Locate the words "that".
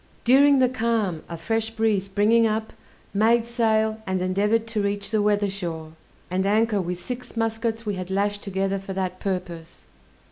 8.93-9.19